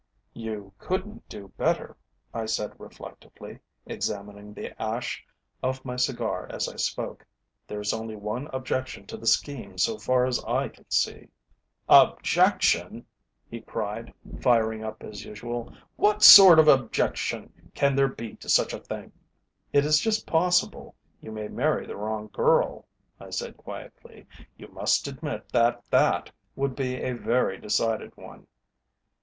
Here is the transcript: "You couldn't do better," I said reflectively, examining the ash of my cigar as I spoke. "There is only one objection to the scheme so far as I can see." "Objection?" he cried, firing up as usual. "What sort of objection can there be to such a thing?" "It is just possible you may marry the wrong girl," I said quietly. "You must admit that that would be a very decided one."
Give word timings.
"You 0.33 0.73
couldn't 0.79 1.29
do 1.29 1.49
better," 1.59 1.95
I 2.33 2.47
said 2.47 2.73
reflectively, 2.79 3.59
examining 3.85 4.51
the 4.51 4.73
ash 4.81 5.23
of 5.61 5.85
my 5.85 5.95
cigar 5.95 6.47
as 6.51 6.67
I 6.67 6.75
spoke. 6.75 7.23
"There 7.67 7.79
is 7.79 7.93
only 7.93 8.15
one 8.15 8.47
objection 8.51 9.05
to 9.05 9.17
the 9.17 9.27
scheme 9.27 9.77
so 9.77 9.99
far 9.99 10.25
as 10.25 10.43
I 10.43 10.69
can 10.69 10.89
see." 10.89 11.29
"Objection?" 11.87 13.05
he 13.47 13.61
cried, 13.61 14.11
firing 14.39 14.83
up 14.83 15.03
as 15.03 15.23
usual. 15.23 15.71
"What 15.97 16.23
sort 16.23 16.57
of 16.57 16.67
objection 16.67 17.53
can 17.75 17.95
there 17.95 18.07
be 18.07 18.33
to 18.37 18.49
such 18.49 18.73
a 18.73 18.79
thing?" 18.79 19.11
"It 19.71 19.85
is 19.85 19.99
just 19.99 20.25
possible 20.25 20.95
you 21.19 21.31
may 21.31 21.47
marry 21.47 21.85
the 21.85 21.95
wrong 21.97 22.27
girl," 22.33 22.87
I 23.19 23.29
said 23.29 23.55
quietly. 23.55 24.25
"You 24.57 24.67
must 24.69 25.07
admit 25.07 25.49
that 25.51 25.83
that 25.91 26.31
would 26.55 26.75
be 26.75 26.95
a 27.03 27.11
very 27.13 27.59
decided 27.59 28.17
one." 28.17 28.47